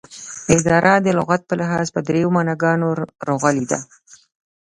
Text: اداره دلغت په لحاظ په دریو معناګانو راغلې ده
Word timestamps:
اداره 0.57 0.93
دلغت 1.07 1.41
په 1.49 1.53
لحاظ 1.59 1.87
په 1.95 1.99
دریو 2.07 2.29
معناګانو 2.37 2.87
راغلې 3.27 3.65
ده 3.71 3.79